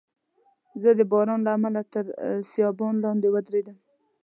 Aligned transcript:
زه 0.81 0.89
د 0.99 1.01
باران 1.11 1.39
له 1.45 1.51
امله 1.57 1.81
تر 1.93 2.05
سایبان 2.51 2.93
لاندي 3.03 3.29
ودریدم. 3.31 3.77